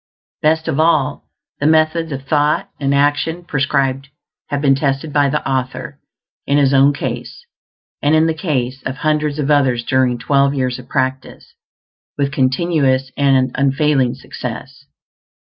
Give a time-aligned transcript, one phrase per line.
[0.41, 1.25] Best of all,
[1.59, 4.07] the methods of thought and action prescribed
[4.49, 5.99] have been tested by the author
[6.47, 7.45] in his own case,
[8.01, 11.53] and in the case of hundreds of others during twelve years of practice,
[12.17, 14.85] with continuous and unfailing success.